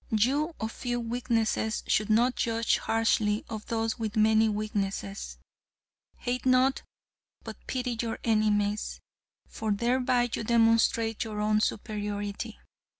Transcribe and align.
You 0.17 0.55
of 0.59 0.71
few 0.71 0.99
weaknesses 0.99 1.83
should 1.85 2.09
not 2.09 2.35
judge 2.35 2.77
harshly 2.79 3.45
of 3.47 3.67
those 3.67 3.99
with 3.99 4.15
many 4.17 4.49
weaknesses. 4.49 5.37
Hate 6.17 6.43
not, 6.43 6.81
but 7.43 7.67
pity 7.67 7.99
your 8.01 8.17
enemies, 8.23 8.99
for 9.47 9.71
thereby 9.71 10.31
you 10.33 10.43
demonstrate 10.43 11.23
your 11.23 11.39
own 11.39 11.61
superiority. 11.61 12.57